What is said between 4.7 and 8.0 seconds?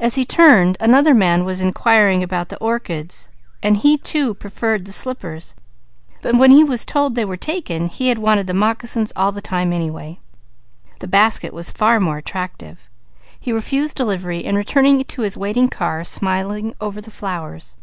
the slippers; but when he was told they were taken,